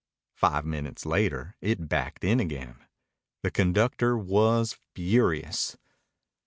[0.33, 2.83] Five minutes later it backed in again.
[3.43, 5.77] The conductor was furious.